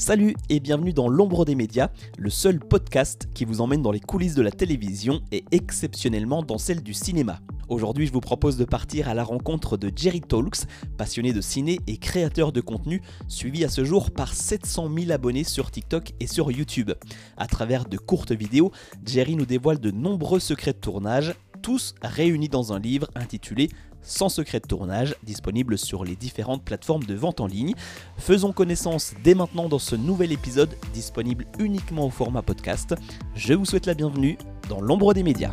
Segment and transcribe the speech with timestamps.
[0.00, 1.88] Salut et bienvenue dans L'ombre des médias,
[2.18, 6.56] le seul podcast qui vous emmène dans les coulisses de la télévision et exceptionnellement dans
[6.56, 7.40] celle du cinéma.
[7.68, 10.66] Aujourd'hui, je vous propose de partir à la rencontre de Jerry Talks,
[10.96, 15.42] passionné de ciné et créateur de contenu, suivi à ce jour par 700 000 abonnés
[15.42, 16.92] sur TikTok et sur YouTube.
[17.36, 18.70] À travers de courtes vidéos,
[19.04, 23.68] Jerry nous dévoile de nombreux secrets de tournage, tous réunis dans un livre intitulé
[24.08, 27.74] sans secret de tournage, disponible sur les différentes plateformes de vente en ligne.
[28.16, 32.94] Faisons connaissance dès maintenant dans ce nouvel épisode, disponible uniquement au format podcast.
[33.34, 34.38] Je vous souhaite la bienvenue
[34.68, 35.52] dans l'ombre des médias.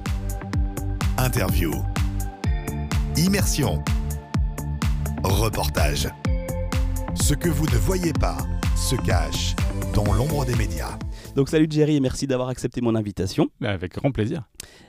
[1.17, 1.73] Interview.
[3.17, 3.83] Immersion.
[5.23, 6.09] Reportage.
[7.13, 8.38] Ce que vous ne voyez pas
[8.75, 9.55] se cache
[9.94, 10.97] dans l'ombre des médias.
[11.35, 13.49] Donc salut Jerry et merci d'avoir accepté mon invitation.
[13.62, 14.44] Avec grand plaisir.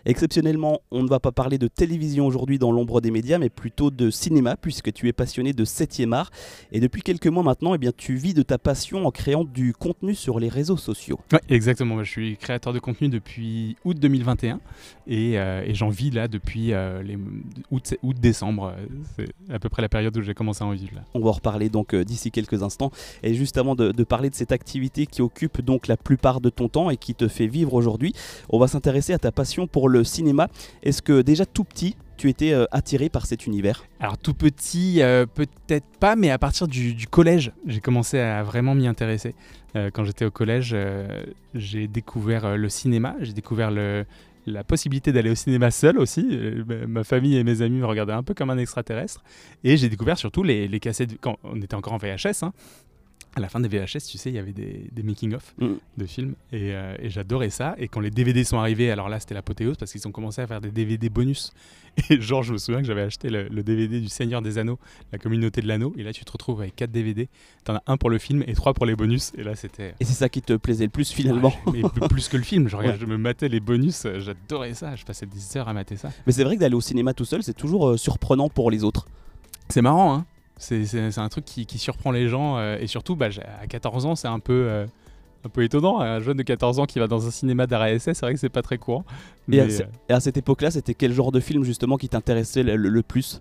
[0.05, 3.91] Exceptionnellement, on ne va pas parler de télévision aujourd'hui dans l'ombre des médias, mais plutôt
[3.91, 6.30] de cinéma, puisque tu es passionné de 7e art.
[6.70, 9.72] Et depuis quelques mois maintenant, eh bien, tu vis de ta passion en créant du
[9.72, 11.19] contenu sur les réseaux sociaux.
[11.32, 12.05] Oui, exactement.
[12.05, 14.61] Je suis créateur de contenu depuis août 2021
[15.08, 17.19] euh, et, j'en vis là depuis euh, les
[18.02, 18.74] août-décembre.
[19.17, 20.94] C'est à peu près la période où j'ai commencé à en vivre.
[20.94, 21.02] Là.
[21.14, 22.92] On va en reparler donc euh, d'ici quelques instants.
[23.24, 26.51] Et juste avant de, de parler de cette activité qui occupe donc la plupart de
[26.51, 28.12] ton temps et qui te fait vivre aujourd'hui,
[28.48, 30.48] on va s'intéresser à ta passion pour le cinéma.
[30.83, 33.84] Est-ce que déjà tout petit, tu étais euh, attiré par cet univers?
[34.01, 38.75] Alors tout petit, euh, peut-être pas, mais à partir du, collège, j'ai commencé à vraiment
[38.75, 39.34] m'y intéresser.
[39.77, 40.77] Euh, quand j'étais au collège,
[41.55, 46.27] j'ai découvert le cinéma, j'ai découvert la possibilité d'aller au cinéma seul aussi.
[46.89, 49.23] ma famille et mes amis me regardaient un peu comme un extraterrestre.
[49.64, 52.53] Et j'ai découvert surtout les, les cassettes, quand on était encore en VHS, hein,
[53.37, 55.67] à la fin des VHS, tu sais, il y avait des, making-of mm.
[55.98, 57.75] de films euh, et, j'adorais ça.
[57.79, 60.47] Et quand les DVD sont arrivés, alors là, c'était l'apothéose parce qu'ils ont commencé à
[60.47, 61.53] faire des DVD bonus.
[62.11, 64.79] Et genre, je me souviens que j'avais acheté le, DVD du Seigneur des Anneaux,
[65.12, 65.95] la communauté de l'anneau.
[65.97, 67.29] Et là, tu te retrouves avec 4 DVD.
[67.64, 69.33] T'en as un pour le film et 3 pour les bonus.
[69.37, 69.95] Et là, c'était.
[70.01, 72.69] Et c'est ça qui te plaisait le plus finalement mais plus que le film.
[72.69, 74.95] Je, je me matais les bonus, j'adorais ça.
[74.95, 76.11] Je passais des heures à mater ça.
[76.27, 78.85] Mais c'est vrai que d'aller au cinéma tout seul, c'est toujours euh, surprenant pour les
[78.85, 79.07] autres.
[79.69, 80.27] C'est marrant, hein
[80.58, 83.28] c'est un truc qui, surprend les gens euh, et surtout bah,
[83.61, 84.86] à 14 ans c'est un peu euh,
[85.44, 88.14] un peu étonnant un jeune de 14 ans qui va dans un cinéma d'arrêt essai
[88.14, 89.05] c'est vrai que c'est pas très courant.
[89.52, 93.40] Et, à, cette époque-là c'était quel genre de film justement qui t'intéressait le, plus?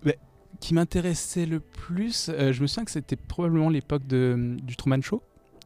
[0.60, 5.22] Qui m'intéressait le plus, euh, je me souviens que c'était probablement l'époque du Truman Show.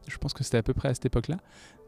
[0.08, 1.36] Je pense que c'était à peu près à cette époque-là.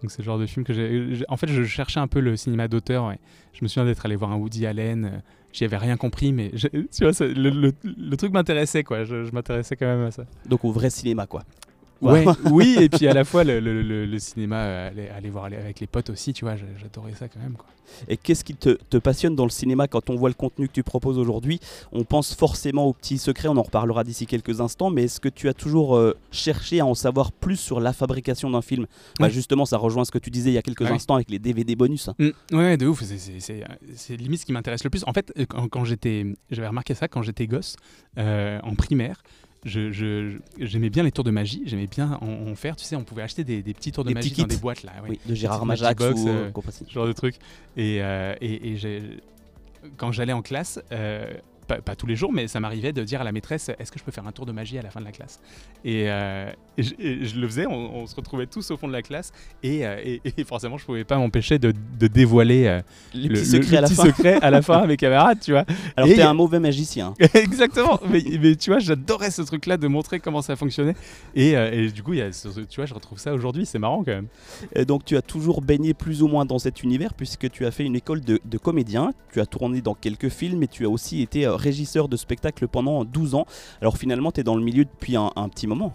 [0.00, 1.24] Donc c'est le genre de film que j'ai.
[1.28, 3.12] En fait, je cherchais un peu le cinéma d'auteur.
[3.52, 5.22] Je me souviens d'être allé voir un Woody Allen.
[5.52, 9.04] J'y avais rien compris, mais tu vois, le, truc m'intéressait, quoi.
[9.04, 10.24] Je, je m'intéressais quand même à ça.
[10.48, 11.44] Donc au vrai cinéma, quoi.
[12.02, 15.86] Ouais, oui, et puis à la fois le, le, cinéma, euh, aller, voir avec les
[15.86, 17.54] potes aussi, tu vois, j'adorais ça quand même.
[17.54, 17.66] Quoi.
[18.08, 20.72] Et qu'est-ce qui te, te, passionne dans le cinéma quand on voit le contenu que
[20.72, 21.60] tu proposes aujourd'hui?
[21.92, 25.28] On pense forcément aux petits secrets, on en reparlera d'ici quelques instants, mais est-ce que
[25.28, 28.86] tu as toujours euh, cherché à en savoir plus sur la fabrication d'un film?
[29.20, 31.38] Bah, Justement, ça rejoint ce que tu disais il y a quelques instants avec les
[31.38, 32.10] DVD bonus.
[32.18, 35.04] Mmh, ouais, de ouf, c'est limite ce qui m'intéresse le plus.
[35.06, 37.76] En fait, quand, quand j'étais, j'avais remarqué ça quand j'étais gosse,
[38.18, 39.22] euh, en primaire
[39.64, 42.76] j'aimais bien les tours de magie, j'aimais bien en, faire.
[42.76, 45.18] Tu sais, on pouvait acheter des, petits tours de magie dans des boîtes là, oui,
[45.26, 46.50] de Gérard Majax ou euh,
[46.88, 47.36] genre de truc.
[47.76, 49.02] Et, euh, et, et
[49.96, 51.32] quand j'allais en classe, euh,
[51.66, 54.04] pas, tous les jours, mais ça m'arrivait de dire à la maîtresse est-ce que je
[54.04, 55.40] peux faire un tour de magie à la fin de la classe?
[55.84, 59.86] Et, euh, je, le faisais, on, se retrouvait tous au fond de la classe et,
[59.86, 61.72] euh, forcément je pouvais pas m'empêcher de,
[62.06, 62.80] dévoiler euh,
[63.14, 65.64] le, secret, à la secret, à la fin à mes camarades, tu vois.
[65.96, 67.14] Alors t'es un mauvais magicien.
[67.34, 70.94] Exactement, mais, tu vois, j'adorais ce truc-là de montrer comment ça fonctionnait
[71.34, 74.28] et, du coup, y a, tu vois, je retrouve ça aujourd'hui, c'est marrant quand même.
[74.74, 77.70] Et donc tu as toujours baigné plus ou moins dans cet univers puisque tu as
[77.70, 80.88] fait une école de, de comédien, tu as tourné dans quelques films et tu as
[80.88, 83.46] aussi été régisseur de spectacle pendant 12 ans.
[83.80, 85.94] Alors finalement, tu es dans le milieu depuis un, petit moment.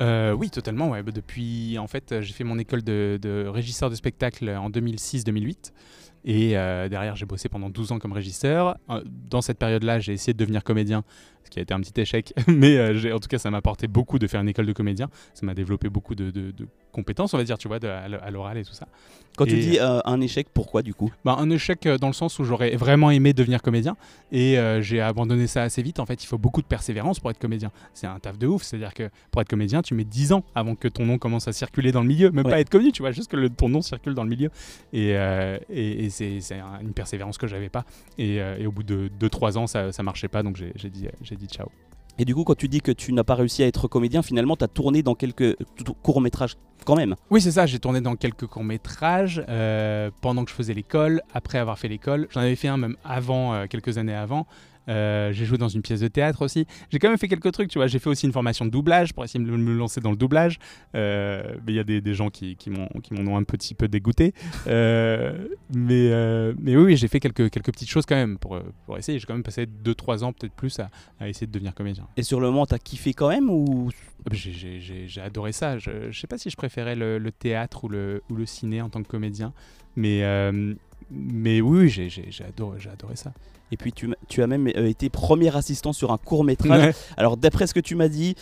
[0.00, 0.90] Euh, oui, totalement.
[0.90, 1.02] Ouais.
[1.02, 5.72] Bah, depuis, en fait, j'ai fait mon école de, de, régisseur de spectacle en 2006-2008.
[6.24, 8.76] Et euh, derrière, j'ai bossé pendant 12 ans comme régisseur.
[8.90, 11.04] Euh, dans cette période-là, j'ai essayé de devenir comédien,
[11.44, 12.32] ce qui a été un petit échec.
[12.48, 15.08] Mais en tout cas, ça m'a apporté beaucoup de faire une école de comédien.
[15.34, 16.52] Ça m'a développé beaucoup de, de,
[16.92, 18.88] compétences, on va dire, tu vois, à l'oral et tout ça.
[19.38, 21.12] Quand tu dis euh, un échec, pourquoi du coup?
[21.24, 23.96] Bah, Un échec euh, dans le sens où j'aurais vraiment aimé devenir comédien
[24.32, 26.00] et euh, j'ai abandonné ça assez vite.
[26.00, 27.70] En fait, il faut beaucoup de persévérance pour être comédien.
[27.94, 28.64] C'est un taf de ouf.
[28.64, 31.52] C'est-à-dire que pour être comédien, tu mets 10 ans avant que ton nom commence à
[31.52, 32.32] circuler dans le milieu.
[32.32, 34.50] Même pas être connu, tu vois, juste que le, ton nom circule dans le milieu.
[34.92, 35.10] Et,
[35.70, 36.40] et, c'est
[36.80, 37.84] une persévérance que j'avais pas.
[38.18, 41.68] Et, au bout de 2-3 ans, ça, ça marchait pas, donc j'ai dit, dit ciao.
[42.18, 44.56] Et du coup, quand tu dis que tu n'as pas réussi à être comédien, finalement,
[44.56, 45.56] tu as tourné dans quelques
[46.02, 47.14] courts-métrages quand même.
[47.30, 51.58] Oui, c'est ça, j'ai tourné dans quelques courts-métrages euh, pendant que je faisais l'école, après
[51.58, 52.26] avoir fait l'école.
[52.30, 54.46] J'en avais fait un même avant, euh, quelques années avant.
[54.88, 56.66] Euh, j'ai joué dans une pièce de théâtre aussi.
[56.90, 57.86] J'ai quand même fait quelques trucs, tu vois.
[57.86, 60.58] J'ai fait aussi une formation de doublage pour essayer de me lancer dans le doublage.
[60.94, 62.88] Euh, mais il y a des, des gens qui, qui m'en
[63.26, 64.34] ont un petit peu dégoûté.
[64.66, 66.10] Euh, mais,
[66.60, 69.18] mais oui, j'ai fait quelques, quelques petites choses quand même pour, pour essayer.
[69.18, 72.06] J'ai quand même passé 2-3 ans, peut-être plus, à, à, essayer de devenir comédien.
[72.16, 73.90] Et sur le moment, t'as kiffé quand même ou?
[74.32, 75.78] J'ai adoré ça.
[75.78, 78.82] Je, je sais pas si je préférais le, le, théâtre ou le, ou le ciné
[78.82, 79.52] en tant que comédien.
[79.96, 80.22] Mais,
[81.10, 83.32] mais oui, j'ai adoré, adoré ça.
[83.70, 86.94] Et puis tu, tu as même euh, été premier assistant sur un court métrage.
[87.16, 88.34] Alors d'après ce que tu m'as dit,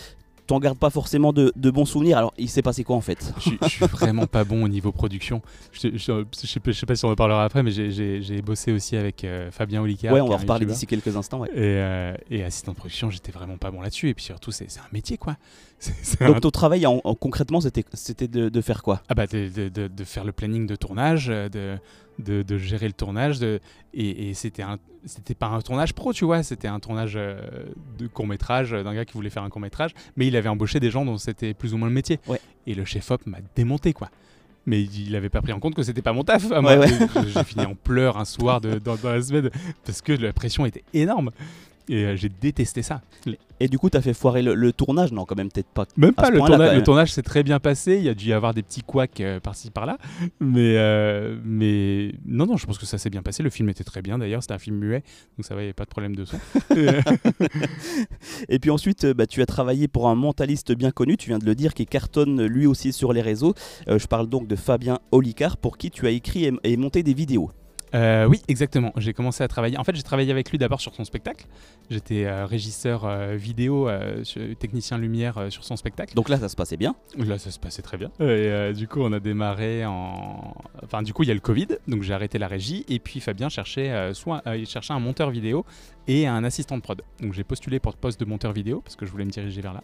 [0.47, 2.19] t'en gardes pas forcément de, bons souvenirs.
[2.19, 3.33] Alors, il s'est passé quoi en fait?
[3.41, 5.43] Je, suis vraiment pas bon au niveau production.
[5.73, 9.51] Je, je, sais, pas si on en parlera après, mais j'ai bossé aussi avec euh,
[9.51, 10.15] Fabien Olicard.
[10.15, 11.45] Ouais, on va en reparler d'ici quelques instants.
[11.45, 14.09] Et, euh, et, assistant de production, j'étais vraiment pas bon là-dessus.
[14.09, 15.37] Et puis surtout, c'est un métier quoi.
[16.21, 19.03] Donc, ton travail en, concrètement, c'était de, de, faire quoi?
[19.09, 21.77] Ah, bah, de, de, faire le planning de tournage, de
[22.19, 23.39] de, gérer le tournage.
[23.39, 23.61] De,
[23.95, 24.65] et, c'était
[25.05, 27.41] c'était pas un tournage pro, tu vois, c'était un tournage euh,
[27.97, 30.81] de court métrage d'un gars qui voulait faire un court métrage, mais il avait embauché
[30.81, 32.19] des gens dont c'était plus ou moins le métier.
[32.67, 34.11] Et le chef-op m'a démonté, quoi.
[34.67, 36.43] Mais il avait pas pris en compte que c'était pas mon taf.
[36.43, 39.51] J'ai fini en pleurs un soir de, dans, dans la semaine
[39.85, 41.31] parce que la pression était énorme.
[41.89, 43.01] Et euh, j'ai détesté ça.
[43.61, 45.87] Et du coup, tu as fait foirer le, tournage Non, quand même, peut-être pas.
[45.97, 47.97] Même pas, le, le, tournage s'est très bien passé.
[47.97, 49.99] Il y a dû y avoir des petits couacs euh, par-ci par-là.
[50.41, 53.43] Mais, euh, mais non, non, je pense que ça s'est bien passé.
[53.43, 54.43] Le film était très bien d'ailleurs.
[54.43, 55.03] C'était un film muet.
[55.39, 56.39] Donc ça va, il n'y avait pas de problème de son.
[58.49, 61.47] et puis ensuite, bah, tu as travaillé pour un mentaliste bien connu, tu viens de
[61.47, 63.55] le dire, qui cartonne lui aussi sur les réseaux.
[63.87, 67.51] je parle donc de Fabien Olicard, pour qui tu as écrit et monté des vidéos.
[67.95, 68.93] Euh, oui, exactement.
[68.97, 69.79] J'ai commencé à travailler.
[69.79, 71.47] En fait, j'ai travaillé avec lui d'abord sur son spectacle.
[71.91, 73.89] J'étais euh, régisseur euh, vidéo,
[74.59, 76.15] technicien lumière sur son spectacle.
[76.15, 78.11] Donc là, ça se passait bien Là, ça se passait très bien.
[78.21, 80.55] Et du coup, on a démarré en.
[80.83, 82.85] Enfin, du coup, il y a le Covid, donc j'ai arrêté la régie.
[82.89, 85.65] Et puis, Fabien cherchait soit il cherchait un monteur vidéo
[86.09, 87.03] et un assistant de prod.
[87.21, 89.61] Donc, j'ai postulé pour le poste de monteur vidéo parce que je voulais me diriger
[89.61, 89.83] vers là.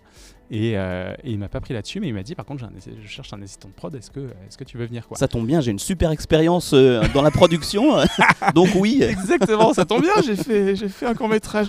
[0.50, 2.68] Et, et il m'a pas pris là-dessus, mais il m'a dit par contre,
[3.02, 3.94] je cherche un assistant de prod.
[3.94, 5.16] Est-ce que, est-ce que tu veux venir quoi?
[5.16, 7.96] Ça tombe bien, j'ai une super expérience dans la production.
[8.54, 9.02] Donc oui.
[9.02, 11.68] Exactement, ça tombe bien, j'ai fait, fait un court métrage.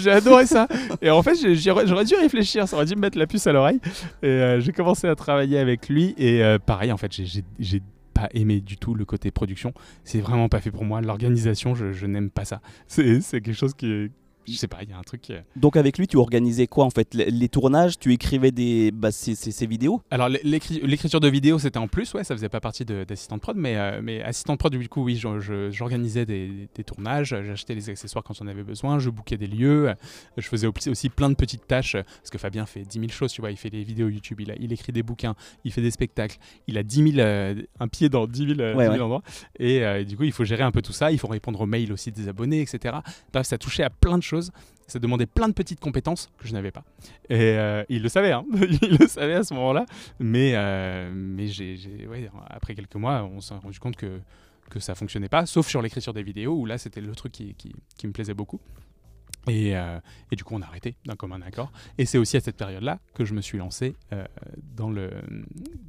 [0.00, 0.68] j'ai adoré ça.
[1.00, 3.80] Et en fait, j'aurais dû réfléchir, ça aurait dû me mettre la puce à l'oreille.
[4.22, 6.14] Et euh, j'ai commencé à travailler avec lui.
[6.18, 7.12] Et euh, pareil, en fait,
[7.58, 7.82] j'ai
[8.16, 9.74] pas aimé du tout le côté production.
[10.02, 11.02] C'est vraiment pas fait pour moi.
[11.02, 12.62] L'organisation, je, je n'aime pas ça.
[12.86, 14.10] C'est quelque chose qui,
[14.52, 15.32] je sais pas, il y a un truc.
[15.56, 17.14] Donc avec lui, tu organisais quoi en fait?
[17.14, 20.02] Les, tournages, tu écrivais des bah, ces, vidéos?
[20.10, 23.56] Alors l'écriture de vidéos, c'était en plus, ouais, ça faisait pas partie d'assistant de, prod,
[23.56, 25.20] mais, euh, mais assistant de prod, du coup, oui,
[25.70, 29.92] j'organisais des, des, tournages, j'achetais les accessoires quand on avait besoin, je bookais des lieux,
[30.36, 33.40] je faisais aussi plein de petites tâches, parce que Fabien fait 10 000 choses, tu
[33.40, 35.34] vois, il fait des vidéos YouTube, il, a, il écrit des bouquins,
[35.64, 39.00] il fait des spectacles, il a 10 000, euh, un pied dans 10 000, euh,
[39.00, 39.22] endroits,
[39.58, 41.92] et du coup, il faut gérer un peu tout ça, il faut répondre aux mails
[41.92, 42.96] aussi des abonnés, etc.
[43.32, 46.52] Bref, ça touchait à plein de choses ça demandait plein de petites compétences que je
[46.52, 46.84] n'avais pas.
[47.28, 49.86] Et euh, il le savait, hein il le savait à ce moment-là.
[50.18, 51.10] Mais, euh,
[52.48, 54.20] après quelques mois, on s'est rendu compte que,
[54.70, 58.06] que ça fonctionnait pas, sauf sur l'écriture des vidéos, où là, c'était le truc qui
[58.06, 58.60] me plaisait beaucoup.
[59.48, 60.00] Euh,
[60.30, 61.70] et, du coup, on a arrêté d'un commun accord.
[61.98, 64.24] Et c'est aussi à cette période-là que je me suis lancé euh,
[64.76, 65.10] dans, le,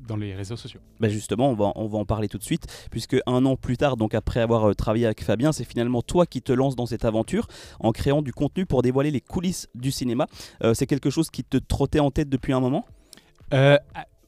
[0.07, 0.79] dans les réseaux sociaux.
[0.99, 3.77] Bah justement, on va, on va en parler tout de suite, puisque un an plus
[3.77, 6.85] tard, donc après avoir euh, travaillé avec Fabien, c'est finalement toi qui te lances dans
[6.85, 7.47] cette aventure
[7.79, 10.27] en créant du contenu pour dévoiler les coulisses du cinéma.
[10.73, 12.85] c'est quelque chose qui te trottait en tête depuis un moment?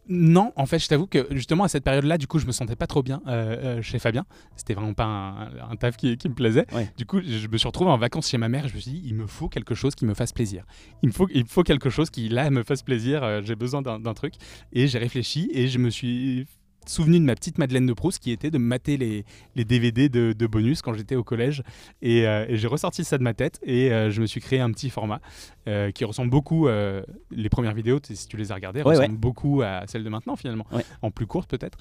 [0.09, 2.75] Non, en fait, je t'avoue que justement à cette période-là, du coup, je me sentais
[2.75, 4.25] pas trop bien euh, euh, chez Fabien.
[4.55, 6.65] C'était vraiment pas un, taf qui, me plaisait.
[6.97, 8.65] Du coup, je me suis retrouvé en vacances chez ma mère.
[8.65, 10.65] Et je me suis dit, il me faut quelque chose qui me fasse plaisir.
[11.03, 13.23] Il me faut, il faut quelque chose qui là me fasse plaisir.
[13.23, 14.33] Euh, j'ai besoin d'un truc.
[14.73, 16.47] Et j'ai réfléchi et je me suis
[16.89, 20.47] souvenu de ma petite Madeleine de Proust qui était de mater les, les DVD de,
[20.47, 21.63] bonus quand j'étais au collège.
[22.01, 24.71] Et, euh, j'ai ressorti ça de ma tête et euh, je me suis créé un
[24.71, 25.21] petit format
[25.67, 29.83] euh, qui ressemble beaucoup, les premières vidéos, si tu les as regardées, ressemblent beaucoup à
[29.87, 30.65] celles de maintenant finalement,
[31.01, 31.77] en plus courte peut-être.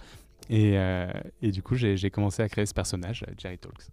[0.50, 0.76] Et,
[1.42, 3.88] et, du coup, j'ai commencé à créer ce personnage, Jerry Talks.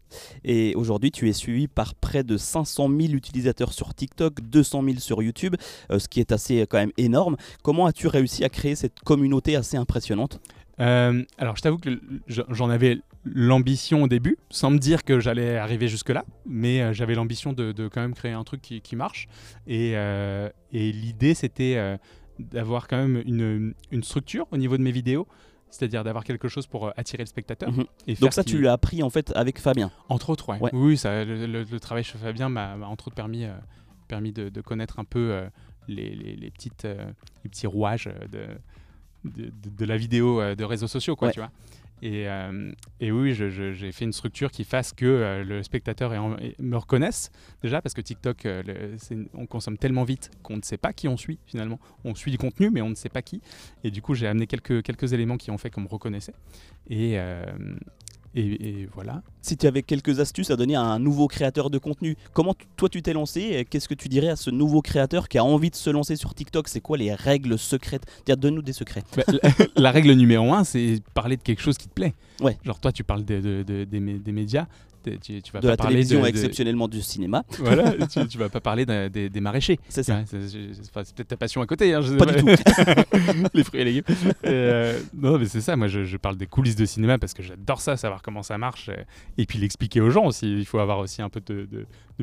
[0.45, 4.99] Et aujourd'hui, tu es suivi par près de 500 000 utilisateurs sur TikTok, 200 000
[4.99, 5.55] sur YouTube,
[5.89, 7.35] ce qui est assez quand même énorme.
[7.61, 10.39] Comment as-tu réussi à créer cette communauté assez impressionnante?
[10.79, 15.57] Euh, alors, je t'avoue que j'en avais l'ambition au début, sans me dire que j'allais
[15.57, 19.27] arriver jusque-là, mais euh, j'avais l'ambition de, quand même créer un truc qui, marche.
[19.69, 21.97] Euh, et, l'idée, c'était
[22.39, 25.27] d'avoir quand même une, structure au niveau de mes vidéos.
[25.71, 27.69] C'est-à-dire d'avoir quelque chose pour attirer le spectateur.
[27.69, 27.85] Mhm.
[28.07, 30.69] Et Donc ça, tu l'as appris en fait avec Fabien Entre autres, ouais.
[30.71, 33.45] Oui, ça, le, travail chez Fabien m'a entre autres permis,
[34.07, 35.41] permis de, connaître un peu
[35.89, 36.87] les, petites,
[37.43, 38.47] les petits rouages de,
[39.35, 41.33] de, de la vidéo de réseaux sociaux, quoi, Ouais.
[41.33, 41.51] tu vois.
[42.01, 46.17] Et, euh, et oui, j'ai fait une structure qui fasse que euh, le spectateur et
[46.17, 47.31] en- et me reconnaisse
[47.63, 51.07] déjà parce que TikTok, euh, le- on consomme tellement vite qu'on ne sait pas qui
[51.07, 51.79] on suit finalement.
[52.03, 53.41] On suit du contenu, mais on ne sait pas qui.
[53.85, 56.33] Et du coup, j'ai amené quelques, quelques éléments qui ont fait qu'on me reconnaissait.
[56.89, 57.45] Et, euh,
[58.35, 59.21] et, et voilà.
[59.41, 62.89] Si tu avais quelques astuces à donner à un nouveau créateur de contenu, comment toi
[62.89, 65.69] tu t'es lancé et Qu'est-ce que tu dirais à ce nouveau créateur qui a envie
[65.69, 66.67] de se lancer sur TikTok?
[66.67, 68.03] C'est quoi les règles secrètes?
[68.27, 69.03] Donne-nous des secrets.
[69.15, 72.13] Bah, la, la règle numéro un, c'est parler de quelque chose qui te plaît.
[72.41, 72.57] Ouais.
[72.63, 74.65] Genre toi, tu parles de- de- de- des, mé- des médias.
[75.21, 77.43] Tu, tu vas De pas la parler télévision, de- de- exceptionnellement du cinéma.
[77.59, 79.79] Voilà, tu, tu vas pas parler des, maraîchers.
[79.89, 80.17] C'est ça.
[80.17, 81.93] Ouais, c'est peut-être ta passion à côté.
[81.93, 82.47] hein, je Pas du tout.
[83.53, 84.03] les fruits et légumes.
[84.45, 85.75] Euh, non, mais c'est ça.
[85.75, 88.57] Moi, je, je parle des coulisses de cinéma parce que j'adore ça, savoir comment ça
[88.57, 88.89] marche.
[88.89, 88.95] euh,
[89.37, 90.51] Et puis l'expliquer aux gens aussi.
[90.57, 91.67] Il faut avoir aussi un peu de,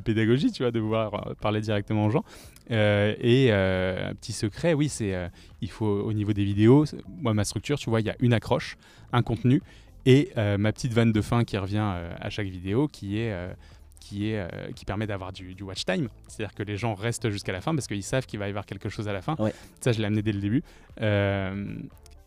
[0.04, 2.24] pédagogie, tu vois, de pouvoir euh, parler directement aux gens.
[2.70, 5.14] Euh, et euh, un petit secret, oui, c'est
[5.60, 6.84] il faut au niveau des vidéos.
[7.20, 8.76] Moi, ma structure, tu vois, il y a une accroche,
[9.12, 9.62] un contenu
[10.06, 13.32] et euh, ma petite vanne de fin qui revient euh, à chaque vidéo, qui est
[13.32, 13.52] euh,
[14.00, 16.08] qui, est, euh, qui permet d'avoir du, du watch time.
[16.28, 18.66] C'est-à-dire que les gens restent jusqu'à la fin parce qu'ils savent qu'il va y avoir
[18.66, 19.36] quelque chose à la fin.
[19.38, 19.54] Ouais.
[19.80, 20.62] Ça, je l'ai amené dès le début.
[21.00, 21.76] Euh,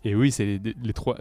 [0.05, 1.17] et oui, c'est les, les trois.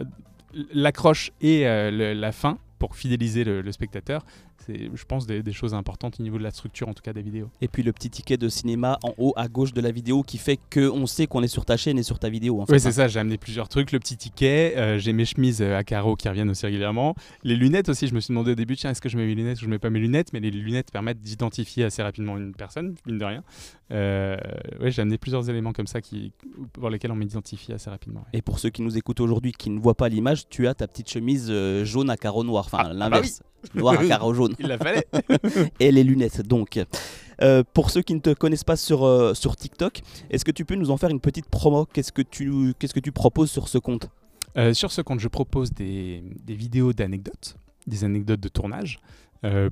[0.73, 4.25] L'accroche et euh, le- la fin pour fidéliser le, le spectateur.
[4.65, 7.13] C'est, je pense, des, des choses importantes au niveau de la structure, en tout cas
[7.13, 7.49] des vidéos.
[7.61, 10.37] Et puis le petit ticket de cinéma en haut à gauche de la vidéo qui
[10.37, 12.61] fait qu'on sait qu'on est sur ta chaîne et sur ta vidéo.
[12.61, 12.91] En fait, Oui, c'est hein.
[12.91, 13.91] ça, j'ai amené plusieurs trucs.
[13.91, 17.15] Le petit ticket, euh, j'ai mes chemises euh, à carreaux qui reviennent aussi régulièrement.
[17.43, 19.35] Les lunettes aussi, je me suis demandé au début, tiens, est-ce que je mets mes
[19.35, 20.33] lunettes ou je mets pas mes lunettes?
[20.33, 23.43] Mais les lunettes permettent d'identifier assez rapidement une personne, mine de rien.
[23.91, 24.35] Euh,
[24.81, 26.31] ouais, j'ai amené plusieurs éléments comme ça qui,
[26.73, 28.21] pour lesquels on m'identifie assez rapidement.
[28.21, 28.39] ouais.
[28.39, 30.87] Et pour ceux qui nous écoutent aujourd'hui qui ne voient pas l'image, tu as ta
[30.87, 32.65] petite chemise euh, jaune à carreaux noirs.
[32.65, 33.43] Enfin, Ah, l'inverse.
[33.73, 34.55] Noir à carreaux jaunes.
[34.59, 35.07] Il la fallait
[35.79, 36.79] et les lunettes donc.
[37.41, 40.65] Euh, pour ceux qui ne te connaissent pas sur, euh, sur TikTok, est-ce que tu
[40.65, 41.85] peux nous en faire une petite promo?
[41.85, 44.09] Qu'est-ce que tu qu'est-ce que tu proposes sur ce compte?
[44.57, 47.57] Euh, sur ce compte, je propose des, des vidéos d'anecdotes,
[47.87, 48.99] des anecdotes de tournage,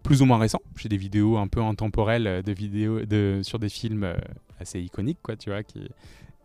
[0.03, 0.61] plus ou moins récents.
[0.77, 4.13] J'ai des vidéos un peu intemporelles de vidéos de, sur des films
[4.59, 5.89] assez iconiques, quoi, tu vois, qui,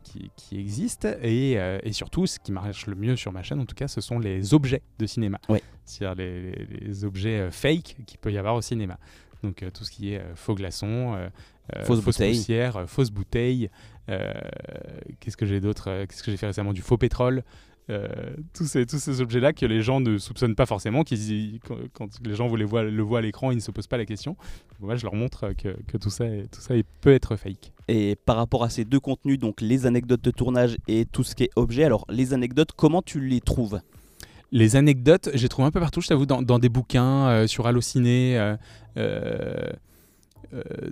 [0.03, 1.09] qui, qui existent.
[1.23, 3.89] Et, euh, et surtout, ce qui marche le mieux sur ma chaîne, en tout cas,
[3.89, 5.39] ce sont les objets de cinéma.
[5.49, 5.63] Ouais.
[5.85, 8.99] C'est-à-dire les, les- les objets euh, fake qu'il peut y avoir au cinéma.
[9.43, 11.17] Donc euh, tout ce qui est faux glaçons,
[11.85, 12.37] Fausse fausses bouteille.
[12.37, 13.71] poussières, euh, fausses bouteilles.
[14.09, 14.33] euh,
[15.21, 17.43] Qu'est-ce que j'ai d'autre Qu'est-ce que j'ai fait récemment Du faux pétrole.
[18.53, 22.09] Tous ces, tous ces objets-là que les gens ne soupçonnent pas forcément, qu'ils- quand, quand
[22.27, 24.05] les gens vous les voient, le voient à l'écran, ils ne se posent pas la
[24.05, 24.37] question.
[24.81, 27.73] Moi, je leur montre que, que tout ça, est- tout ça est- peut être fake.
[27.89, 31.35] Et par rapport à ces deux contenus, donc les anecdotes de tournage et tout ce
[31.35, 33.81] qui est objet, alors les anecdotes, comment tu les trouves?
[34.53, 37.67] Les anecdotes, j'ai trouvé un peu partout, je t'avoue, dans, dans des bouquins, euh, sur
[37.67, 38.57] Allociné, euh,
[38.99, 39.71] euh,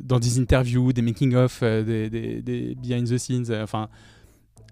[0.01, 3.89] dans des interviews, des making-of, des, des- des behind the scenes, enfin,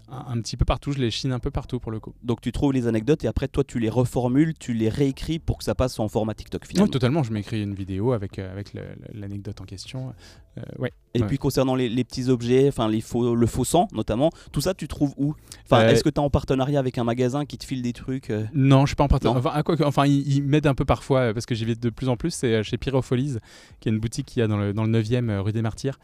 [0.09, 2.13] un, un petit peu partout, je les chine un peu partout pour le coup.
[2.23, 5.57] Donc tu trouves les anecdotes et après toi tu les reformules, tu les réécris pour
[5.57, 6.91] que ça passe en format TikTok Non, finalement.
[6.91, 8.73] totalement, je m'écris une vidéo avec, avec
[9.13, 10.13] l'anecdote en question.
[10.57, 10.91] Euh, ouais.
[11.13, 11.27] et ouais.
[11.27, 14.73] puis concernant les, les petits objets, enfin les faux, le faux sang notamment, tout ça
[14.73, 15.33] tu trouves où?
[15.65, 17.91] Enfin, Euh, est-ce que tu es en partenariat avec un magasin qui te file des
[17.93, 18.45] trucs euh?
[18.53, 19.39] Non, je suis pas en partenariat.
[19.39, 21.75] Enfin, à quoi que- enfin, ils, ils m'aident un peu parfois parce que j'y vais
[21.75, 22.31] de plus en plus.
[22.31, 23.37] C'est chez Pyropholies,
[23.81, 25.61] qui est une boutique qu'il y a dans le, dans le 9e euh, rue des
[25.61, 25.99] Martyrs.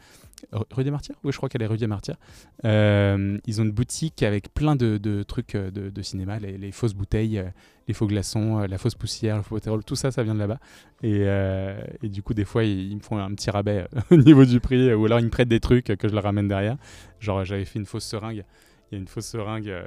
[0.52, 1.14] Ru- Rue des Martyrs?
[1.24, 2.16] Oui, je crois qu'elle est rue des Martyrs.
[2.64, 6.72] Euh, ils ont une boutique avec plein de, de trucs de, de cinéma, les, les
[6.72, 7.42] fausses bouteilles,
[7.88, 10.38] les faux glaçons, euh, la fausse poussière, le faux pétrole, tout ça, ça vient de
[10.38, 10.58] là-bas.
[11.02, 14.44] Et, euh, du coup, des fois, ils, me font un petit rabais euh, au niveau
[14.44, 16.76] du prix, ou alors ils me prêtent des trucs que je leur ramène derrière.
[17.20, 18.44] Genre, j'avais fait une fausse seringue.
[18.92, 19.82] Il y a une fausse seringue euh,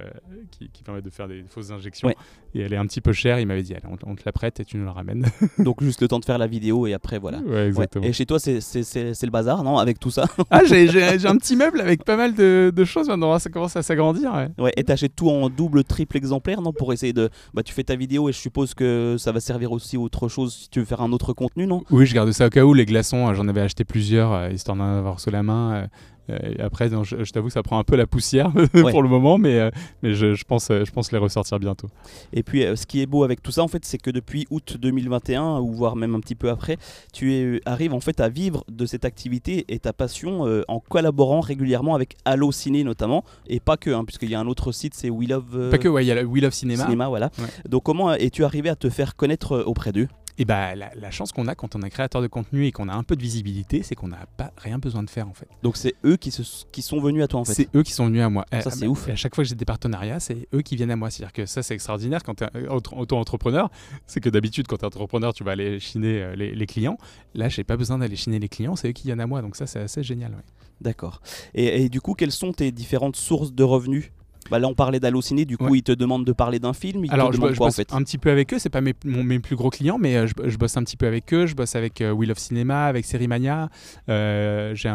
[0.50, 2.08] qui, qui permet de faire des fausses injections.
[2.08, 2.16] Ouais.
[2.56, 3.40] Et elle est un petit peu chère.
[3.40, 5.28] Il m'avait dit, allez, on, te- on te la prête et tu nous la ramènes.
[5.60, 7.38] Donc juste le temps de faire la vidéo et après voilà.
[7.40, 7.68] Ouais, Ouais.
[7.68, 8.04] exactement.
[8.06, 10.26] Et chez toi c'est- le bazar, non Avec tout ça?
[10.50, 10.88] Ah, j'ai
[11.28, 13.38] un petit meuble avec pas mal de, de choses maintenant.
[13.38, 14.34] Ça commence à s'agrandir.
[14.58, 14.72] ouais.
[14.76, 17.30] Et t'achètes tout en double, triple exemplaire, non Pour essayer de.
[17.54, 20.28] Bah, tu fais ta vidéo et je suppose que ça va servir aussi à autre
[20.30, 21.84] chose si tu veux faire un autre contenu, non?
[21.92, 22.74] Oui, je garde ça au cas où.
[22.74, 25.88] Les glaçons, euh, j'en avais acheté plusieurs, euh, histoire d'en avoir sous la main.
[26.30, 28.52] Euh, et après, je, je t'avoue, ça prend un peu la poussière
[28.92, 29.70] pour le moment, mais, euh,
[30.04, 31.88] mais je, je pense, euh, je pense les ressortir bientôt.
[32.34, 34.78] Et puis, ce qui est beau avec tout ça, en fait, c'est que depuis août
[34.80, 36.78] 2021, ou voire même un petit peu après,
[37.14, 40.80] tu es- arrives en fait à vivre de cette activité et ta passion euh, en
[40.80, 44.94] collaborant régulièrement avec Allociné notamment, et pas que, hein, puisqu'il y a un autre site,
[44.96, 46.84] c'est We Love euh, Pas que, ouais, il y a le Wheel of Cinema.
[46.84, 47.30] Cinéma, voilà.
[47.40, 47.46] Ouais.
[47.70, 50.08] Donc, comment es-tu arrivé à te faire connaître auprès d'eux?
[50.38, 52.90] Et bah, la, la chance qu'on a quand on est créateur de contenu et qu'on
[52.90, 55.48] a un peu de visibilité, c'est qu'on n'a pas rien besoin de faire en fait.
[55.64, 57.54] Donc, c'est eux qui, se, qui sont venus à toi en fait.
[57.54, 58.46] C'est eux qui sont venus à moi.
[58.52, 59.08] Ça, Euh, c'est ouf.
[59.08, 61.10] À chaque fois que j'ai des partenariats, c'est eux qui viennent à moi.
[61.10, 63.70] C'est-à-dire que ça, c'est extraordinaire quand tu es auto-entrepreneur.
[64.08, 66.98] C'est que d'habitude, quand tu es entrepreneur, tu vas aller chiner euh, les, les clients.
[67.34, 69.42] Là, j'ai pas besoin d'aller chiner les clients, c'est eux qui viennent à moi.
[69.42, 70.32] Donc ça, c'est assez génial.
[70.32, 70.44] ouais.
[70.82, 71.22] D'accord.
[71.54, 74.12] Et, et du coup, quelles sont tes différentes sources de revenus
[74.52, 75.80] Bah là, on parlait d'Allociné, du coup, Ouais.
[75.80, 77.06] ils te demandent de parler d'un film.
[77.06, 78.54] Ils Alors, te je, demandent bo- je quoi, en bosse fait un petit peu avec
[78.54, 78.60] eux.
[78.60, 80.98] C'est pas mes, mon- mes plus gros clients, mais euh, je, je bosse un petit
[80.98, 81.46] peu avec eux.
[81.48, 83.70] Je bosse avec euh, Wheel of Cinema, avec Sérimania.
[84.10, 84.90] Euh, j'ai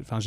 [0.00, 0.18] enfin,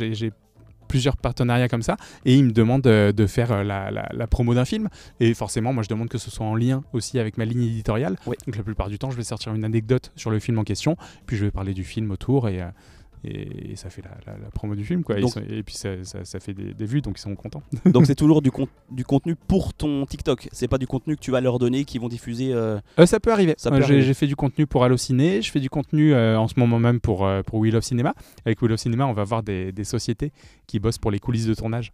[0.88, 4.52] plusieurs partenariats comme ça et ils me demandent de faire euh, la, la- la promo
[4.54, 4.90] d'un film
[5.20, 8.16] et forcément moi je demande que ce soit en lien aussi avec ma ligne éditoriale
[8.26, 10.96] donc la plupart du temps je vais sortir une anecdote sur le film en question
[11.24, 12.66] puis je vais parler du film autour et, euh,
[13.24, 15.62] et, et ça fait la, la- la promo du film quoi Ils Donc- sont- et
[15.62, 18.42] puis ça, ça- ça fait des, des vues donc ils sont contents Donc c'est toujours
[18.42, 20.48] du, con- du contenu pour ton TikTok.
[20.52, 22.52] C'est pas du contenu que tu vas leur donner, qu'ils vont diffuser.
[22.52, 23.52] euh, Euh, ça peut arriver.
[23.52, 24.02] Euh, j'ai, arriver.
[24.02, 27.28] j'ai fait du contenu pour Allociné, je fais du contenu en ce moment même pour,
[27.46, 28.14] pour Wheel of Cinema.
[28.44, 30.32] Avec Wheel of Cinema, on va voir des, des sociétés
[30.66, 31.92] qui bossent pour les coulisses de tournage.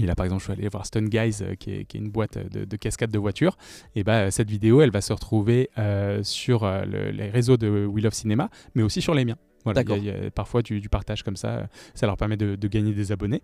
[0.00, 2.00] Et là, par exemple, je suis allé voir Stun Guys, euh, qui, est, qui est
[2.00, 3.56] une boîte de, de cascades de voitures.
[3.96, 7.84] Et bah, cette vidéo, elle va se retrouver euh, sur euh, le- les réseaux de
[7.86, 9.38] Wheel of Cinema, mais aussi sur les miens.
[9.72, 9.96] Voilà, D'accord.
[9.98, 12.36] il y a- il y a parfois du, du partage comme ça, ça leur permet
[12.36, 13.42] de, de gagner des abonnés.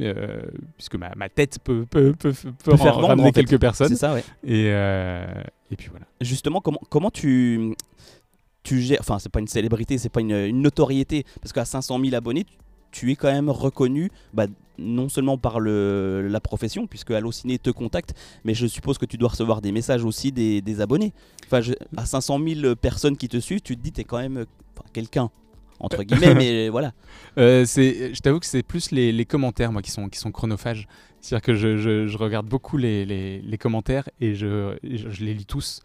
[0.00, 0.40] euh,
[0.76, 3.44] puisque ma, ma tête peut, peut, peut, peut Peut faire vendre, ramener en fait.
[3.44, 3.88] quelques personnes.
[3.88, 4.24] C'est ça, ouais.
[4.42, 5.24] Et, euh,
[5.70, 6.06] et puis voilà.
[6.20, 7.74] Justement, comment, comment tu,
[8.62, 8.98] tu gères.
[9.00, 11.24] Enfin, c'est pas une célébrité, c'est pas une, une notoriété.
[11.40, 12.52] Parce qu'à 500 000 abonnés, tu,
[12.90, 14.10] tu es quand même reconnu.
[14.32, 14.46] Bah,
[14.78, 18.14] non seulement par le, la profession, puisque Allociné te contacte,
[18.44, 21.12] mais je suppose que tu dois recevoir des messages aussi des, des abonnés.
[21.46, 24.46] Enfin, je- à 500 000 personnes qui te suivent, tu te dis, t'es quand même
[24.94, 25.30] quelqu'un,
[25.82, 26.92] entre guillemets, mais voilà.
[27.38, 30.86] Euh, je t'avoue que c'est plus les, les commentaires moi qui sont, qui sont chronophages.
[31.20, 35.34] C'est-à-dire que je, je- je regarde beaucoup les, les- les commentaires et je- je les
[35.34, 35.80] lis tous.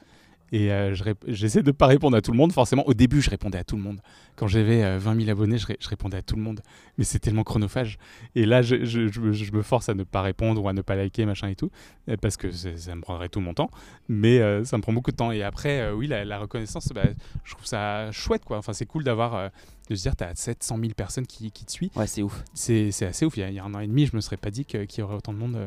[0.53, 2.53] Et euh, je j'essaie de pas répondre à tout le monde.
[2.53, 3.99] Forcément, au début, je répondais à tout le monde.
[4.37, 6.61] Quand j'avais euh, 20 000 abonnés, je, ré- je répondais à tout le monde.
[6.97, 7.97] Mais c'est tellement chronophage.
[8.35, 10.95] Et là, je, je- je me- force à ne pas répondre ou à ne pas
[10.95, 11.69] liker, machin et tout,
[12.09, 13.69] euh, parce que ça me prendrait tout mon temps.
[14.07, 15.31] Mais euh, ça me prend beaucoup de temps.
[15.31, 17.03] Et après, oui, la, la reconnaissance, bah,
[17.43, 18.57] je trouve ça chouette, quoi.
[18.57, 19.49] Enfin, c'est cool d'avoir,
[19.89, 22.43] de se dire, t'as 700 000 personnes qui, qui te suivent Ouais, c'est ouf.
[22.53, 23.35] c'est assez ouf.
[23.35, 24.63] Il y, a, il y a un an et demi, je me serais pas dit
[24.63, 25.57] qu'il y aurait autant de monde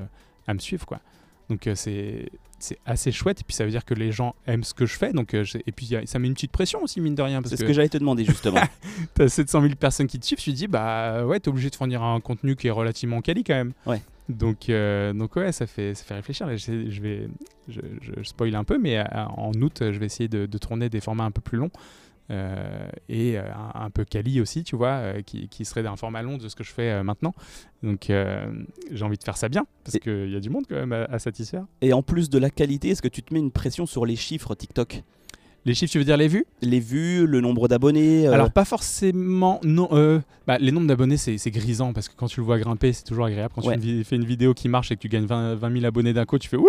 [0.47, 1.01] à me suivre, quoi.
[1.51, 2.31] Donc c'est
[2.63, 3.41] c'est assez chouette.
[3.41, 5.13] Et puis ça veut dire que les gens aiment ce que je fais.
[5.13, 7.57] Donc euh, et puis a- ça met une petite pression aussi mine de rien C'est
[7.57, 8.61] ce que, que j'allais te demander, justement.
[9.15, 10.39] t'as 700 000 personnes qui te suivent.
[10.39, 13.45] Tu te dis bah ouais, t'es obligé de fournir un contenu qui est relativement quali
[13.45, 13.73] quand même.
[13.87, 14.01] Ouais.
[14.29, 16.47] Donc euh, donc ouais, ça fait ça fait réfléchir.
[16.47, 17.29] Là, je vais
[17.69, 19.05] je, je spoil un peu, mais euh,
[19.37, 21.71] en août, je vais essayer de, de tourner des formats un peu plus longs.
[22.31, 25.97] Euh, et euh, un, un peu quali aussi, tu vois, euh, qui, qui serait d'un
[25.97, 27.35] format long de ce que je fais maintenant.
[27.83, 30.93] Donc j'ai envie de faire ça bien, parce qu'il y a du monde quand même
[30.93, 31.65] à, à satisfaire.
[31.81, 34.17] Et en plus de la qualité, est-ce que tu te mets une pression sur les
[34.17, 35.03] chiffres TikTok?
[35.67, 36.47] Les chiffres, tu veux dire les vues?
[36.63, 39.89] Les vues, le nombre d'abonnés euh, Alors pas forcément, non.
[39.93, 43.05] euh, bah, les nombres d'abonnés, c'est grisant, parce que quand tu le vois grimper, c'est
[43.05, 43.53] toujours agréable.
[43.55, 43.79] Quand Ouais.
[43.79, 46.25] tu fais une vidéo qui marche et que tu gagnes 20, 20 000 abonnés d'un
[46.25, 46.67] coup, tu fais wouhou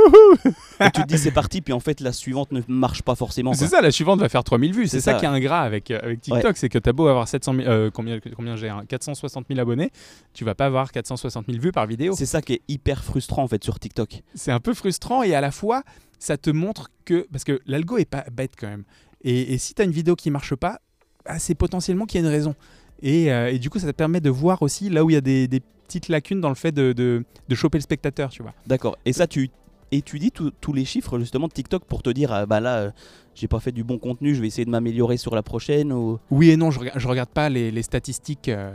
[0.82, 3.54] et tu te dis c'est parti, puis en fait la suivante ne marche pas forcément.
[3.54, 4.88] C'est ça, la suivante va faire 3000 vues.
[4.88, 7.28] C'est ça, ça, qui est ingrat avec, euh, avec TikTok, c'est que t'as beau avoir
[7.28, 9.92] 700 000, euh, combien, combien j'ai un 460 000 abonnés,
[10.34, 12.14] tu vas pas avoir 460 000 vues par vidéo.
[12.18, 14.22] C'est ça qui est hyper frustrant en fait sur TikTok.
[14.36, 15.84] C'est un peu frustrant et à la fois,
[16.22, 17.28] ça te montre que.
[17.32, 18.84] Parce que l'algo est pas bête quand même.
[19.24, 20.80] Et, et si tu as une vidéo qui marche pas,
[21.26, 22.56] bah, c'est potentiellement qu'il y a une raison.
[23.02, 25.18] Et, euh, et du coup, ça te permet de voir aussi là où il y
[25.18, 28.44] a des, des petites lacunes dans le fait de, de, de choper le spectateur, tu
[28.44, 28.54] vois.
[28.68, 28.98] D'accord.
[29.06, 29.50] Et ça, tu
[29.92, 32.92] étudies tous- les chiffres justement de TikTok pour te dire ah, bah là, euh,
[33.36, 36.18] j'ai pas fait du bon contenu, je vais essayer de m'améliorer sur la prochaine ou.
[36.30, 38.48] Oui et non, je, rega- je regarde pas les, les statistiques.
[38.50, 38.72] euh,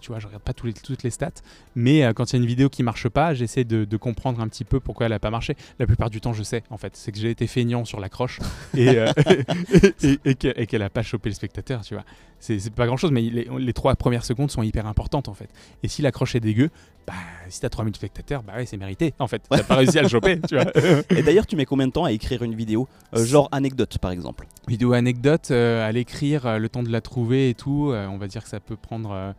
[0.00, 1.30] tu vois, je regarde pas toutes les stats,
[1.74, 4.48] mais euh, quand il y a une vidéo qui marche pas, j'essaie de, comprendre un
[4.48, 5.56] petit peu pourquoi elle a pas marché.
[5.78, 8.40] La plupart du temps, je sais, en fait, c'est que j'ai été feignant sur l'accroche
[8.76, 9.12] et, euh,
[10.02, 12.04] et, et et qu'elle a pas chopé le spectateur, tu vois.
[12.44, 15.48] C'est pas grand chose, mais les, les trois premières secondes sont hyper importantes, en fait.
[15.84, 16.70] Et si l'accroche est dégueu,
[17.06, 17.12] bah,
[17.48, 19.42] si t'as 3000 spectateurs, bah ouais, c'est mérité, en fait.
[19.48, 20.66] T'as pas réussi à le choper, tu vois.
[21.16, 24.10] Et d'ailleurs, tu mets combien de temps à écrire une vidéo Euh, Genre anecdote par
[24.10, 24.48] exemple?
[24.66, 28.26] Vidéo anecdote, euh, à l'écrire, euh, le temps de la trouver et tout, on va
[28.26, 29.34] dire que ça peut prendre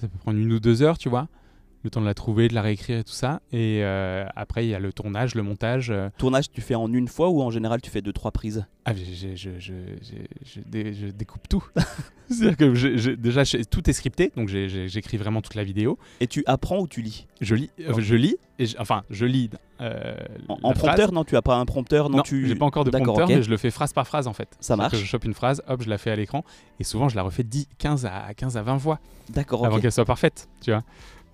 [0.00, 1.28] ça peut prendre une ou deux heures, tu vois.
[1.84, 3.40] Le temps de la trouver, de la réécrire et tout ça.
[3.52, 5.90] Et euh, après, il y a le tournage, le montage.
[5.90, 6.08] euh.
[6.16, 8.64] Tournage, tu fais en une fois ou en général tu fais deux trois prises?
[8.86, 9.98] Ah, je, je, j'ai-
[10.46, 11.62] je dé- je découpe tout.
[12.30, 15.98] C'est-à-dire que déjà, tout est scripté, donc j'écris vraiment toute la vidéo.
[16.20, 17.26] Et tu apprends ou tu lis?
[17.42, 19.50] Je lis, euh, je lis, et enfin, je lis.
[19.82, 20.14] euh,
[20.48, 21.12] En, prompteur?
[21.12, 22.08] Non, tu as pas un prompteur?
[22.08, 22.46] Non, Non, tu.
[22.48, 24.48] j'ai pas encore de prompteur, mais je le fais phrase par phrase en fait.
[24.60, 24.96] Ça que marche.
[24.96, 26.44] Je chope une phrase, hop, je la fais à l'écran,
[26.80, 29.00] et souvent je la refais 10, 15 à 15 à 20 fois.
[29.28, 30.82] D'accord, avant qu'elle soit parfaite, tu vois.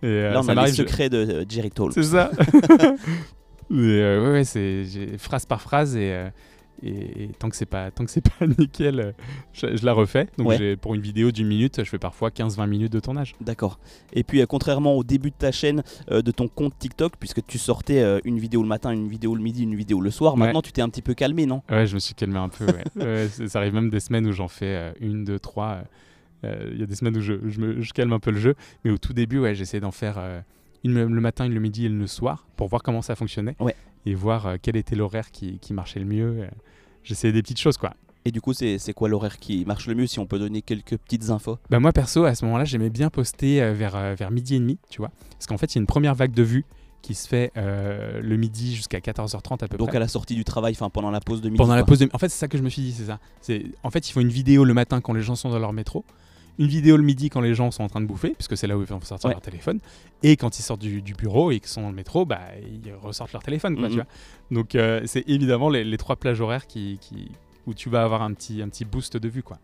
[0.02, 1.92] Et, euh, Là, on ça a les je- secrets de euh, Jerry Toll.
[1.92, 2.30] C'est ça.
[3.70, 4.84] Mais, euh, ouais, ouais, c'est
[5.18, 6.28] phrase par phrase et, euh,
[6.82, 9.12] et, et tant que c'est pas tant que c'est pas nickel, euh,
[9.52, 10.26] je, je la refais.
[10.38, 10.74] Donc Ouais.
[10.76, 13.34] pour une vidéo d'une minute, je fais parfois 15-20 minutes de tournage.
[13.40, 13.78] D'accord.
[14.12, 17.46] Et puis, euh, contrairement au début de ta chaîne, euh, de ton compte TikTok, puisque
[17.46, 20.40] tu sortais une vidéo le matin, une vidéo le midi, une vidéo le soir, Ouais.
[20.40, 21.62] maintenant tu t'es un petit peu calmé, non?
[21.70, 22.66] Ouais, je me suis calmé un peu.
[22.96, 23.28] Ouais.
[23.46, 25.82] Ça arrive même des semaines où j'en fais une, deux, trois.
[26.44, 28.38] Euh, Il y a des semaines où je, je me, je calme un peu le
[28.40, 30.40] jeu, mais au tout début, ouais, j'essaie d'en faire euh,
[30.84, 33.56] une le matin, une le midi et le soir, pour voir comment ça fonctionnait.
[33.60, 33.74] Ouais.
[34.06, 36.46] Et voir euh, quel était l'horaire qui, qui marchait le mieux.
[37.04, 37.94] J'essayais des petites choses, quoi.
[38.24, 40.98] Et du coup, c'est quoi l'horaire qui marche le mieux si on peut donner quelques
[40.98, 41.58] petites infos?
[41.70, 44.98] Bah moi perso à ce moment-là j'aimais bien poster vers, vers midi et demi, tu
[44.98, 45.10] vois.
[45.32, 46.66] Parce qu'en fait il y a une première vague de vues
[47.00, 49.96] qui se fait euh, le midi jusqu'à 14h30 à peu Donc près.
[49.96, 51.56] à la sortie du travail, enfin pendant la pause de midi.
[51.56, 52.10] Pendant la pause de...
[52.12, 53.18] En fait c'est ça que je me suis dit, c'est ça.
[53.82, 56.04] En fait ils font une vidéo le matin quand les gens sont dans leur métro.
[56.58, 58.76] Une vidéo le midi quand les gens sont en train de bouffer, puisque c'est là
[58.76, 59.34] où ils vont sortir Ouais.
[59.34, 59.78] leur téléphone.
[60.22, 62.92] Et quand ils sortent du, du bureau et qu'ils sont dans le métro, bah, ils
[62.94, 63.76] ressortent leur téléphone.
[63.76, 63.90] Quoi, Mhm.
[63.90, 64.06] tu vois.
[64.50, 67.30] Donc euh, c'est évidemment les, les trois plages horaires qui, qui-
[67.66, 69.42] où tu vas avoir un petit, un petit boost de vue.
[69.42, 69.58] Quoi.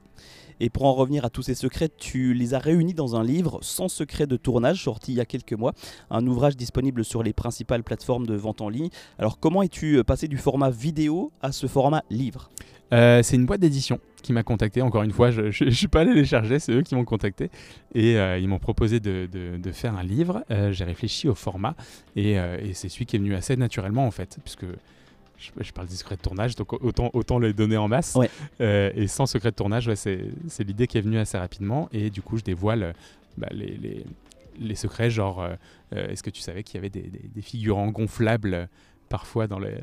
[0.59, 3.59] Et pour en revenir à tous ces secrets, tu les as réunis dans un livre
[3.61, 5.75] sans secret de tournage sorti il y a quelques mois,
[6.11, 8.89] un ouvrage disponible sur les principales plateformes de vente en ligne.
[9.19, 12.49] Alors comment es-tu passé du format vidéo à ce format livre?
[12.93, 14.81] Euh, c'est une boîte d'édition qui m'a contacté.
[14.83, 17.51] Encore une fois, je ne suis pas allé les charger, c'est eux qui m'ont contacté.
[17.95, 20.45] Et euh, ils m'ont proposé de, de- de faire un livre.
[20.51, 21.75] Euh, J'ai réfléchi au format
[22.15, 24.67] et, et c'est celui qui est venu assez naturellement en fait, puisque
[25.39, 28.15] je, je parle de secret de tournage, donc autant, autant les donner en masse.
[28.17, 28.31] Ouais.
[28.61, 31.89] Et sans secret de tournage, ouais, c'est l'idée qui est venue assez rapidement.
[31.93, 32.95] Et du coup, je dévoile
[33.37, 34.05] bah, les, les-
[34.59, 35.47] les secrets, genre,
[35.95, 38.69] est-ce que tu savais qu'il y avait des, des- des figurants gonflables
[39.11, 39.75] parfois dans les,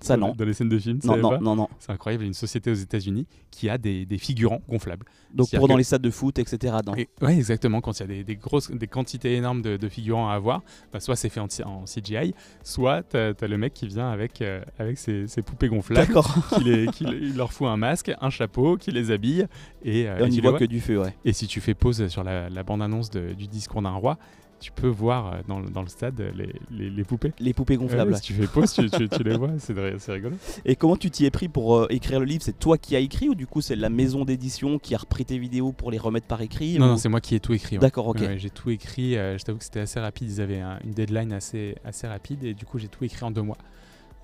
[0.00, 0.34] Ça dans, non.
[0.34, 1.68] dans les scènes de films tu Non, non, pas non, non.
[1.78, 5.06] c'est incroyable, il y a une société aux États-Unis qui a des, des figurants gonflables.
[5.34, 6.76] Donc pour dans les stades de foot, etc.
[6.96, 7.80] Et- ouais, exactement.
[7.80, 10.62] Quand il y a des, des grosses, des quantités énormes de, de figurants à avoir,
[10.92, 14.42] bah, soit c'est fait en, en CGI, soit t'as as le mec qui vient avec,
[14.42, 16.30] euh, avec ses, ses poupées gonflables, D'accord.
[16.54, 19.46] qui, les- qui les- il leur fout un masque, un chapeau, qui les habille.
[19.82, 21.14] Et, euh, Et on n'y tu voit que du feu, ouais.
[21.24, 24.18] Et si tu fais pause sur la, la bande-annonce de- du discours d'un roi,
[24.58, 27.32] tu peux voir euh, dans, le- dans le stade euh, les, les- les poupées.
[27.38, 28.12] Les poupées gonflables.
[28.12, 29.72] Ouais, si tu fais pause, tu, tu- tu les vois, c'est
[30.12, 30.36] rigolo.
[30.64, 32.42] Et comment tu t'y es pris pour euh, écrire le livre?
[32.42, 35.24] C'est toi qui as écrit ou du coup c'est la maison d'édition qui a repris
[35.24, 37.52] tes vidéos pour les remettre par écrit Non, ou- non, c'est moi qui ai tout
[37.52, 37.76] écrit.
[37.76, 37.80] ouais.
[37.80, 38.20] D'accord, ok.
[38.20, 39.16] Ouais, j'ai tout écrit.
[39.16, 40.30] euh, je t'avoue que c'était assez rapide.
[40.30, 43.30] Ils avaient un- une deadline assez, assez rapide et du coup, j'ai tout écrit en
[43.30, 43.58] deux mois.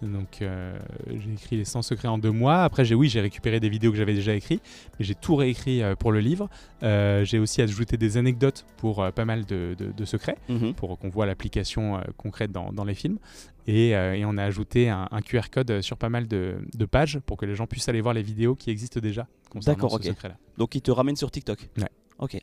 [0.02, 2.64] Donc, euh, j'ai écrit les 100 secrets en deux mois.
[2.64, 4.62] Après, j'ai oui, j'ai récupéré des vidéos que j'avais déjà écrites,
[4.98, 6.48] mais j'ai tout réécrit euh, pour le livre.
[6.82, 10.74] Euh, j'ai aussi ajouté des anecdotes pour pas mal de, de- de secrets, Mhm.
[10.74, 13.18] pour qu'on voit l'application concrète dans, dans les films.
[13.68, 17.20] Et, et on a ajouté un, un QR code sur pas mal de, de pages
[17.24, 20.08] pour que les gens puissent aller voir les vidéos qui existent déjà concernant D'accord, ce
[20.08, 20.36] secret-là.
[20.58, 21.84] Donc il te ramène sur TikTok Ouais.
[22.18, 22.38] Ok.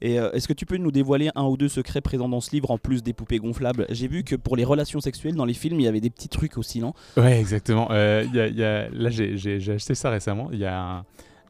[0.00, 2.50] Et euh, est-ce que tu peux nous dévoiler un ou deux secrets présents dans ce
[2.52, 3.86] livre en plus des poupées gonflables?
[3.90, 6.28] J'ai vu que pour les relations sexuelles dans les films, il y avait des petits
[6.28, 6.92] trucs aussi, non?
[7.16, 7.88] Ouais, exactement.
[7.90, 9.34] Euh, y a- il y a- là, j'ai
[9.72, 10.48] acheté ça récemment.
[10.52, 11.04] Il y a un.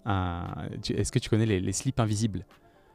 [0.07, 2.45] un- tu- Est-ce que tu connais les, les slips invisibles?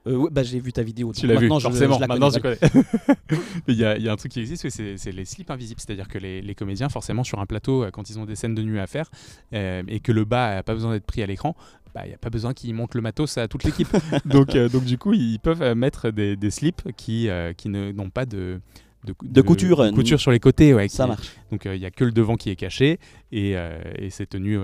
[0.07, 1.13] Euh, ouais, Bah j'ai vu ta vidéo.
[1.15, 1.99] Tu l'as vu, je- forcément.
[1.99, 2.57] je Maintenant, connais.
[2.57, 2.83] tu connais.
[3.67, 5.79] Mais Il y, a, il y a un truc qui existe, c'est les slips invisibles.
[5.79, 8.55] C'est-à-dire que les, les comédiens, forcément, sur un plateau, euh, quand ils ont des scènes
[8.55, 9.11] de nuit à faire,
[9.53, 11.55] euh, et que le bas n'a pas besoin d'être pris à l'écran,
[11.93, 13.89] bah, il n'y a pas besoin qu'ils montent le matos à toute l'équipe.
[14.25, 17.69] donc, euh, donc, du coup, ils peuvent euh, mettre des, des slips qui, euh, qui
[17.69, 18.59] ne- n'ont pas de.
[19.03, 21.35] De, De couture, de couture sur les côtés, ouais, Ça qui- marche.
[21.51, 22.99] donc il n'y a que le devant qui est caché
[23.31, 23.53] et,
[23.97, 24.59] et c'est tenu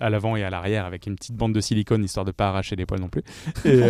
[0.00, 2.76] à l'avant et à l'arrière avec une petite bande de silicone histoire de pas arracher
[2.76, 3.24] les poils non plus.
[3.64, 3.80] Et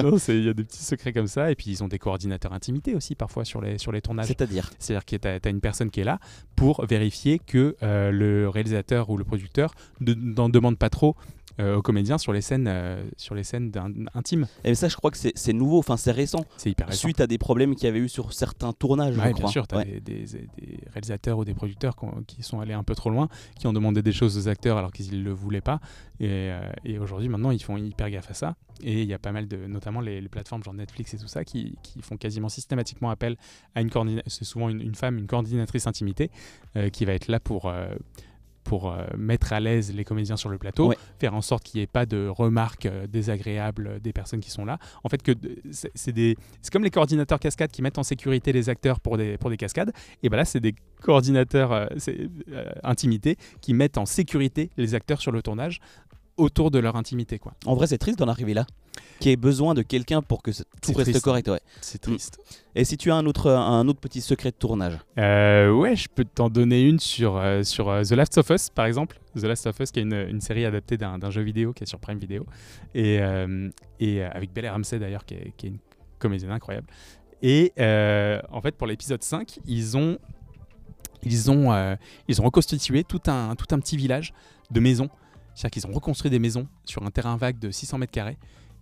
[0.00, 1.98] non, c'est- il y a des petits secrets comme ça et puis ils ont des
[1.98, 4.26] coordinateurs intimité aussi parfois sur les, sur les tournages.
[4.28, 4.70] C'est-à-dire?
[4.78, 6.20] C'est-à-dire que tu as, une personne qui est là
[6.54, 11.16] pour vérifier que le réalisateur ou le producteur ne- n'en demande pas trop
[11.60, 13.72] euh, aux comédiens sur les scènes, euh, sur les scènes
[14.14, 14.46] intimes.
[14.64, 16.44] Et ça, je crois que c'est nouveau, enfin c'est récent.
[16.56, 17.00] C'est hyper récent.
[17.00, 19.40] Suite à des problèmes qu'il y avait eu sur certains tournages, je Ouais, crois.
[19.44, 20.00] bien sûr, tu as Ouais.
[20.00, 23.10] des, des- des réalisateurs ou des producteurs qui, ont- qui sont allés un peu trop
[23.10, 25.80] loin, qui ont demandé des choses aux acteurs alors qu'ils ne le voulaient pas.
[26.20, 28.54] Et, euh, et aujourd'hui, maintenant, ils font hyper gaffe à ça.
[28.82, 31.28] Et il y a pas mal de, notamment les, les plateformes genre Netflix et tout
[31.28, 33.36] ça, qui, qui font quasiment systématiquement appel
[33.74, 36.30] à une coordinatrice, c'est souvent une, une femme, une coordinatrice intimité,
[36.92, 37.70] qui va être là pour...
[38.64, 40.96] pour euh, mettre à l'aise les comédiens sur le plateau, Ouais.
[41.18, 44.50] faire en sorte qu'il n'y ait pas de remarques euh, désagréables euh, des personnes qui
[44.50, 44.78] sont là.
[45.04, 45.32] En fait, que
[45.70, 49.16] c'est c'est des, c'est comme les coordinateurs cascades qui mettent en sécurité les acteurs pour
[49.18, 49.92] des, pour des cascades.
[50.22, 51.86] Et ben là, c'est des coordinateurs euh,
[52.82, 55.80] intimité qui mettent en sécurité les acteurs sur le tournage
[56.36, 57.38] autour de leur intimité.
[57.38, 57.54] quoi.
[57.66, 58.66] En vrai, c'est triste d'en arriver là.
[59.20, 61.20] Qui ait besoin de quelqu'un pour que tout reste triste.
[61.24, 61.48] correct.
[61.48, 61.60] Ouais.
[61.80, 62.38] C'est triste.
[62.74, 66.08] Et si tu as un autre, un autre petit secret de tournage Euh, ouais, je
[66.08, 69.20] peux t'en donner une sur, euh, sur euh, The Last of Us, par exemple.
[69.36, 71.86] The Last of Us, qui est une, une série adaptée d'un jeu vidéo qui est
[71.86, 72.44] sur Prime Video.
[72.94, 75.78] Et, euh, et avec Bella Ramsey, d'ailleurs, qui est, qui est une
[76.18, 76.88] comédienne incroyable.
[77.42, 80.18] Et euh, en fait, pour l'épisode 5, ils ont,
[81.22, 81.96] ils, ont, euh,
[82.28, 84.32] ils ont reconstitué tout un, tout un petit village
[84.70, 85.10] de maisons.
[85.54, 88.38] C'est-à-dire qu'ils ont reconstruit des maisons sur un terrain vague de 600 mètres carrés.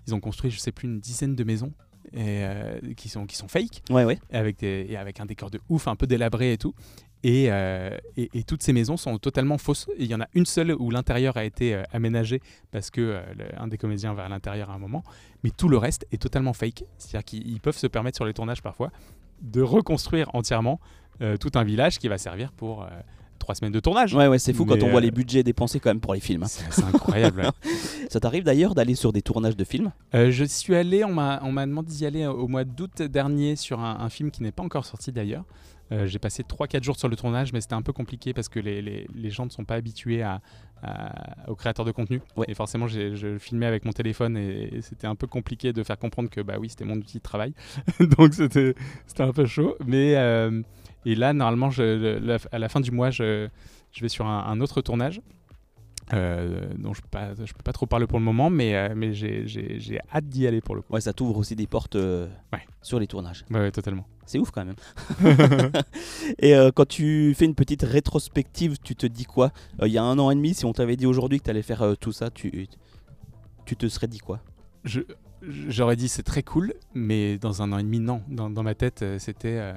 [0.07, 1.73] Ils ont construit, je sais plus, une dizaine de maisons
[2.13, 4.19] et, euh, qui, sont, qui sont fake Ouais, ouais.
[4.33, 6.75] avec, des, et avec un décor de ouf, un peu délabré et tout.
[7.23, 9.87] Et, euh, et, et toutes ces maisons sont totalement fausses.
[9.99, 13.23] Il y en a une seule où l'intérieur a été euh, aménagé parce que euh,
[13.37, 15.05] le- un des comédiens va à l'intérieur à un moment.
[15.45, 16.85] Mais tout le reste est totalement fake.
[16.97, 18.91] C'est-à-dire qu'ils ils peuvent se permettre sur les tournages parfois
[19.43, 20.81] de reconstruire entièrement
[21.39, 22.87] tout un village qui va servir pour
[23.51, 24.15] trois semaines de tournage.
[24.15, 26.21] Ouais, ouais, c'est fou quand on voit euh, les budgets dépensés quand même pour les
[26.21, 26.45] films.
[26.45, 26.47] hein.
[26.49, 27.41] C'est incroyable.
[27.43, 27.71] ouais.
[28.09, 29.91] Ça t'arrive d'ailleurs d'aller sur des tournages de films?
[30.15, 33.99] Euh, je suis allé, on m'a demandé d'y aller au mois d'août dernier sur un,
[34.01, 35.45] un film qui n'est pas encore sorti d'ailleurs.
[35.93, 38.61] Euh, J'ai passé 3-4 jours sur le tournage, mais c'était un peu compliqué parce que
[38.61, 40.41] les, les- les gens ne sont pas habitués à,
[40.85, 42.23] à- aux créateurs de contenu.
[42.37, 42.47] Ouais.
[42.49, 45.99] Et forcément, je filmais avec mon téléphone et, et c'était un peu compliqué de faire
[45.99, 47.55] comprendre que bah oui, c'était mon outil de travail.
[48.17, 48.77] Donc c'était
[49.09, 49.75] c'était un peu chaud.
[49.85, 50.63] Mais euh,
[51.05, 53.49] et là, normalement, je- la- à la fin du mois, je,
[53.93, 55.21] je vais sur un, un autre tournage.
[56.13, 59.13] euh, dont je peux je peux pas trop parler pour le moment, mais, euh, mais
[59.15, 60.93] j'ai- hâte d'y aller pour le coup.
[60.95, 62.59] Ouais, ça t'ouvre aussi des portes euh, Ouais.
[62.83, 63.45] sur les tournages.
[63.49, 64.05] Ouais, ouais, totalement.
[64.27, 64.75] C'est ouf quand même.
[66.41, 69.53] et euh, quand tu fais une petite rétrospective, tu te dis quoi?
[69.85, 71.63] Il y a un an et demi, si on t'avait dit aujourd'hui que tu allais
[71.63, 72.67] faire tout ça, tu,
[73.65, 74.41] tu te serais dit quoi?
[75.43, 78.23] J'aurais dit c'est très cool, mais dans un an et demi, non.
[78.29, 79.73] Dans, dans ma tête, c'était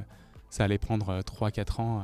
[0.53, 2.03] ça allait prendre 3-4 ans euh,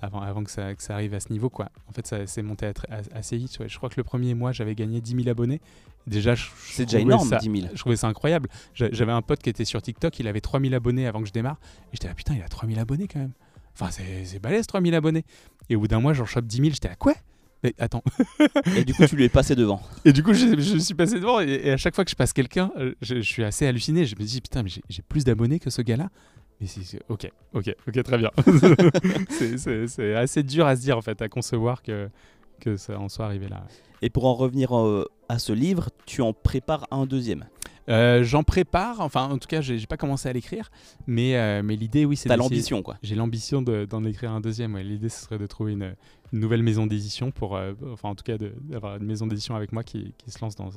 [0.00, 1.50] avant, avant que, ça, que ça arrive à ce niveau.
[1.50, 1.68] Quoi.
[1.88, 3.58] En fait, ça s'est monté à à- assez vite.
[3.58, 3.68] ouais.
[3.68, 5.60] Je crois que le premier mois, j'avais gagné 10 000 abonnés.
[6.06, 6.34] Déjà,
[6.66, 7.72] C'est déjà énorme, ça- 10 000.
[7.74, 8.48] Je trouvais ça incroyable.
[8.74, 11.32] J'a- J'avais un pote qui était sur TikTok, il avait 3000 abonnés avant que je
[11.32, 11.58] démarre.
[11.92, 13.32] Et j'étais là, putain, il a 3000 abonnés quand même.
[13.78, 15.24] Enfin, c'est balèze, 3000 abonnés.
[15.68, 16.70] Et au bout d'un mois, j'en chope 10 000.
[16.72, 17.12] J'étais là, quoi?
[17.62, 18.02] Mais attends.
[18.76, 19.82] Et du coup, tu lui es passé devant.
[20.06, 21.40] Et du coup, je, je suis passé devant.
[21.40, 24.04] Et, et à chaque fois que je passe quelqu'un, euh, je, je suis assez halluciné.
[24.06, 26.10] Je me dis, putain, mais j'ai plus d'abonnés que ce gars-là.
[26.60, 28.30] Mais c'est ok, ok, ok, très bien.
[29.28, 32.08] C'est- assez dur à se dire, en fait, à concevoir que,
[32.60, 33.64] que ça en soit arrivé là.
[34.02, 37.46] Et pour en revenir euh, à ce livre, tu en prépares un deuxième.
[37.88, 40.70] Euh, J'en prépare, enfin, en tout cas, j'ai pas commencé à l'écrire.
[41.06, 42.96] Mais, euh, mais l'idée, oui, c'est T'as l'ambition, quoi.
[43.02, 44.74] J'ai l'ambition de- d'en écrire un deuxième.
[44.74, 44.84] ouais.
[44.84, 45.94] L'idée, ce serait de trouver une,
[46.32, 47.58] une nouvelle maison d'édition pour,
[47.92, 50.70] enfin, en tout cas, d'avoir une maison d'édition avec moi qui, qui se lance dans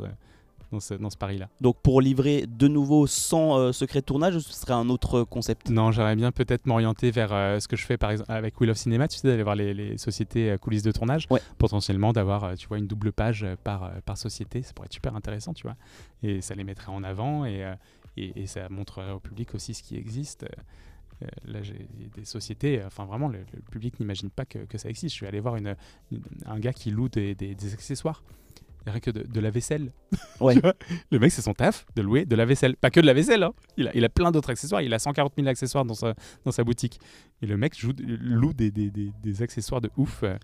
[0.71, 1.47] dans ce, dans ce pari-là.
[1.61, 5.69] Donc pour livrer de nouveau sans euh, secret de tournage, ce serait un autre concept?
[5.69, 8.71] Non, j'aimerais bien peut-être m'orienter vers euh, ce que je fais par exemple avec Wheel
[8.71, 11.41] of Cinema, tu sais, d'aller voir les, les sociétés euh, coulisses de tournage, Ouais.
[11.57, 14.87] potentiellement d'avoir, euh, tu vois, une double page euh, par, euh, par société, ça pourrait
[14.87, 15.75] être super intéressant, tu vois,
[16.23, 17.73] et ça les mettrait en avant et, euh,
[18.17, 20.43] et, et ça montrerait au public aussi ce qui existe.
[20.43, 20.47] Euh,
[21.23, 24.77] euh, là, j'ai des sociétés, euh, enfin vraiment, le, le public n'imagine pas que, que
[24.77, 25.13] ça existe.
[25.13, 25.75] Je suis allé voir une,
[26.11, 28.21] une- un gars qui loue des, des- des accessoires.
[28.87, 29.91] Rien que de, de la vaisselle.
[30.39, 30.55] Ouais.
[31.11, 32.75] Le mec, c'est son taf de louer de la vaisselle.
[32.77, 33.43] Pas que de la vaisselle.
[33.43, 33.53] hein.
[33.77, 34.81] Il, a, il a plein d'autres accessoires.
[34.81, 36.13] Il a 140 000 accessoires dans sa,
[36.45, 36.99] dans sa boutique.
[37.41, 40.21] Et le mec joue, loue des, des- des- des accessoires de ouf.
[40.23, 40.37] euh,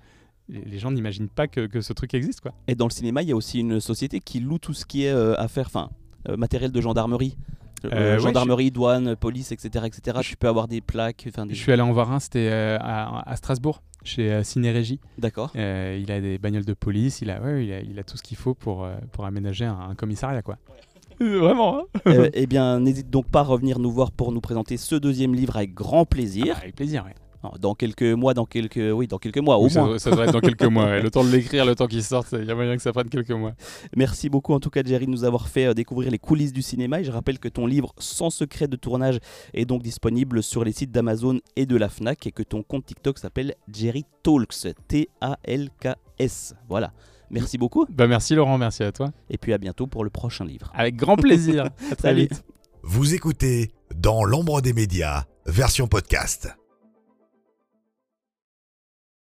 [0.50, 2.42] Les gens n'imaginent pas que, que ce truc existe.
[2.42, 2.54] quoi.
[2.68, 5.06] Et dans le cinéma, il y a aussi une société qui loue tout ce qui
[5.06, 5.90] est euh, affaires, enfin,
[6.28, 7.38] euh, matériel de gendarmerie.
[7.86, 9.86] Euh, Euh, ouais, gendarmerie, douane, police, etc.
[9.86, 10.19] etc.
[10.22, 11.54] Tu peux avoir des plaques, des...
[11.54, 15.00] Je suis allé en voir un, c'était euh, à, à Strasbourg, chez euh, Ciné-Régie.
[15.17, 15.52] D'accord.
[15.56, 18.17] Euh, il a des bagnoles de police, il a, ouais, il a, il a tout
[18.17, 20.41] ce qu'il faut pour, euh, pour aménager un, un commissariat.
[20.41, 20.58] quoi.
[21.19, 24.78] Vraiment, hein Euh, eh bien, n'hésite donc pas à revenir nous voir pour nous présenter
[24.78, 26.56] ce deuxième livre avec grand plaisir.
[26.58, 27.13] Ah, Avec plaisir, ouais.
[27.60, 30.00] Dans quelques mois, dans quelques, oui, dans quelques mois au Oui, moins.
[30.00, 30.86] ça devrait être dans quelques mois.
[30.86, 31.02] ouais.
[31.04, 33.10] Le temps de l'écrire, le temps qu'il sorte, il y a moyen que ça prenne
[33.10, 33.54] quelques mois.
[33.96, 36.62] Merci beaucoup en tout cas Jerry de nous avoir fait euh, découvrir les coulisses du
[36.62, 39.20] cinéma et je rappelle que ton livre Sans secret de tournage
[39.54, 42.86] est donc disponible sur les sites d'Amazon et de la Fnac et que ton compte
[42.86, 46.56] TikTok s'appelle Jerry Talks T-A-L-K-S.
[46.70, 46.92] Voilà.
[47.30, 49.12] Merci beaucoup Bah, merci Laurent, merci à toi.
[49.30, 50.72] et puis à bientôt pour le prochain livre.
[50.76, 51.66] Avec grand plaisir.
[51.92, 52.22] à très Salut.
[52.22, 52.44] vite.
[52.84, 56.56] Vous écoutez Dans l'ombre des médias, version podcast.